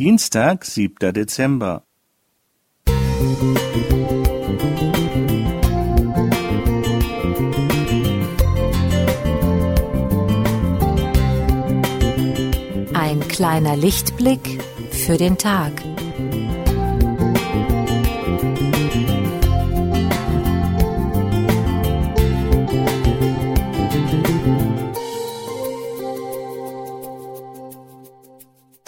[0.00, 1.12] Dienstag, 7.
[1.12, 1.84] Dezember.
[12.94, 15.74] Ein kleiner Lichtblick für den Tag.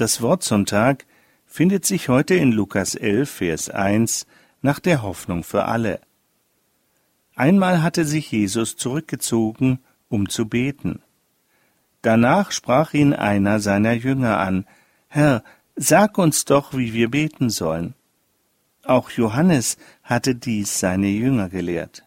[0.02, 1.06] Das Wort zum Tag
[1.46, 4.26] findet sich heute in Lukas 11, Vers 1
[4.60, 6.00] nach der Hoffnung für alle.
[7.36, 9.78] Einmal hatte sich Jesus zurückgezogen,
[10.08, 11.02] um zu beten.
[12.00, 14.66] Danach sprach ihn einer seiner Jünger an,
[15.06, 15.44] Herr,
[15.76, 17.94] sag uns doch, wie wir beten sollen.
[18.82, 22.02] Auch Johannes hatte dies seine Jünger gelehrt.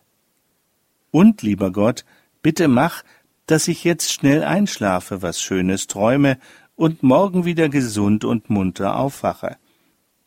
[1.11, 2.03] Und, lieber Gott,
[2.41, 3.03] bitte mach,
[3.45, 6.39] dass ich jetzt schnell einschlafe, was Schönes träume
[6.75, 9.57] und morgen wieder gesund und munter aufwache.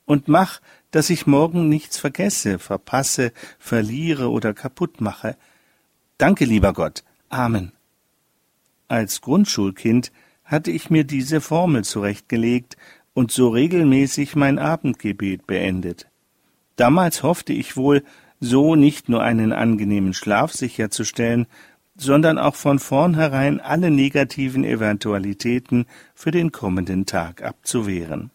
[0.04, 5.36] Und mach, dass ich morgen nichts vergesse, verpasse, verliere oder kaputt mache.
[6.16, 7.04] Danke, lieber Gott.
[7.28, 7.72] Amen.
[8.88, 10.12] Als Grundschulkind
[10.44, 12.78] hatte ich mir diese Formel zurechtgelegt
[13.12, 16.08] und so regelmäßig mein Abendgebet beendet.
[16.76, 18.02] Damals hoffte ich wohl,
[18.40, 21.46] so nicht nur einen angenehmen Schlaf sicherzustellen,
[21.98, 28.30] sondern auch von vornherein alle negativen Eventualitäten für den kommenden Tag abzuwehren.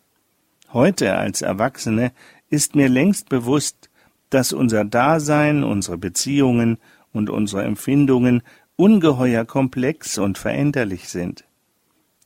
[0.73, 2.11] Heute als Erwachsene
[2.49, 3.89] ist mir längst bewusst,
[4.29, 6.77] dass unser Dasein, unsere Beziehungen
[7.13, 8.43] und unsere Empfindungen
[8.75, 11.45] ungeheuer komplex und veränderlich sind.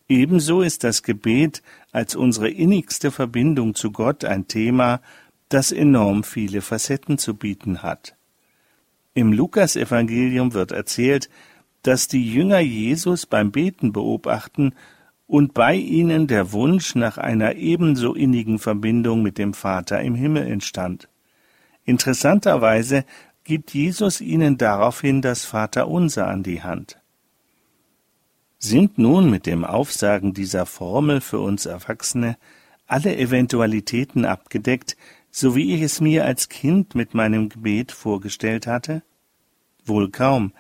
[0.10, 5.02] Ebenso ist das Gebet als unsere innigste Verbindung zu Gott ein Thema,
[5.50, 8.17] das enorm viele Facetten zu bieten hat.
[9.18, 11.28] Im Lukasevangelium wird erzählt,
[11.82, 14.76] dass die Jünger Jesus beim Beten beobachten
[15.26, 20.46] und bei ihnen der Wunsch nach einer ebenso innigen Verbindung mit dem Vater im Himmel
[20.46, 21.10] entstand.
[21.84, 23.06] Interessanterweise
[23.44, 27.02] gibt Jesus ihnen daraufhin das Vaterunser an die Hand.
[28.60, 32.38] Sind nun mit dem Aufsagen dieser Formel für uns Erwachsene
[32.86, 34.96] alle Eventualitäten abgedeckt,
[35.32, 39.04] so wie ich es mir als Kind mit meinem Gebet vorgestellt hatte?
[39.86, 40.54] Wohl kaum,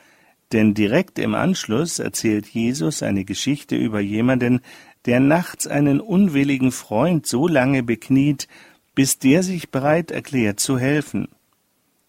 [0.51, 4.61] denn direkt im Anschluss erzählt Jesus eine Geschichte über jemanden,
[5.05, 8.47] der nachts einen unwilligen Freund so lange bekniet,
[8.95, 11.27] bis der sich bereit erklärt zu helfen.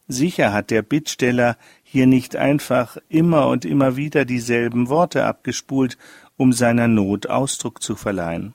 [0.07, 5.99] Sicher hat der Bittsteller hier nicht einfach immer und immer wieder dieselben Worte abgespult,
[6.37, 8.55] um seiner Not Ausdruck zu verleihen.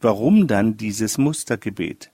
[0.00, 2.12] Warum dann dieses Mustergebet?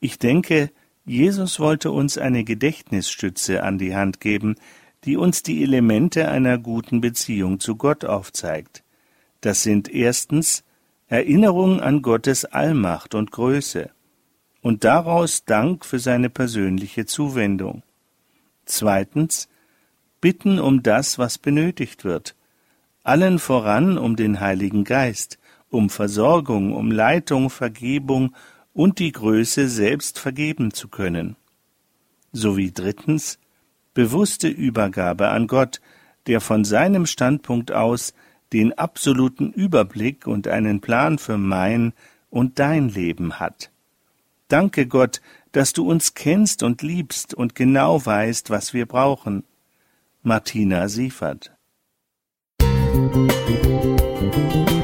[0.00, 0.70] Ich denke,
[1.04, 4.56] Jesus wollte uns eine Gedächtnisstütze an die Hand geben,
[5.04, 8.82] die uns die Elemente einer guten Beziehung zu Gott aufzeigt.
[9.40, 10.64] Das sind erstens
[11.06, 13.90] Erinnerung an Gottes Allmacht und Größe
[14.62, 17.84] und daraus Dank für seine persönliche Zuwendung.
[18.64, 19.48] Zweitens
[20.20, 22.34] Bitten um das, was benötigt wird,
[23.04, 25.38] allen voran um den Heiligen Geist,
[25.70, 28.34] um Versorgung, um Leitung, Vergebung
[28.76, 31.36] und die Größe, selbst vergeben zu können.
[32.32, 33.38] Sowie drittens
[33.94, 35.80] bewusste Übergabe an Gott,
[36.26, 38.12] der von seinem Standpunkt aus
[38.52, 41.94] den absoluten Überblick und einen Plan für mein
[42.28, 43.70] und dein Leben hat.
[44.48, 45.22] Danke Gott,
[45.52, 49.44] dass du uns kennst und liebst und genau weißt, was wir brauchen.
[50.22, 51.56] Martina Siefert
[52.60, 54.75] Musik